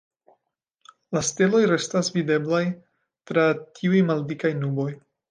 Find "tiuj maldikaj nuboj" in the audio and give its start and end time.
3.81-4.89